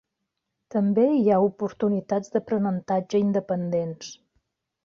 [0.75, 4.13] També hi ha oportunitats d'aprenentatge independents.